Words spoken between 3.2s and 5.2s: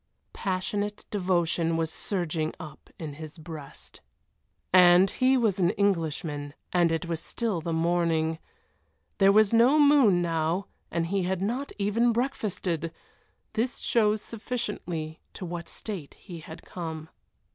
breast. And